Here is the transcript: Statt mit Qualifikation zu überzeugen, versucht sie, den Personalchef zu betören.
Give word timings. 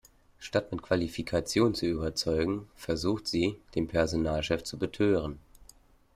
Statt 0.39 0.71
mit 0.71 0.81
Qualifikation 0.81 1.75
zu 1.75 1.85
überzeugen, 1.85 2.67
versucht 2.75 3.27
sie, 3.27 3.59
den 3.75 3.87
Personalchef 3.87 4.63
zu 4.63 4.79
betören. 4.79 5.37